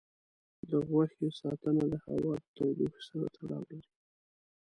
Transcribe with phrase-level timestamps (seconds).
[0.69, 3.89] د غوښې ساتنه د هوا د تودوخې سره تړاو لري.